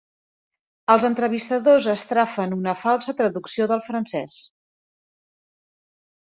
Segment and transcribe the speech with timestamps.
[0.93, 4.39] Els entrevistadors estrafan una falsa traducció del francès.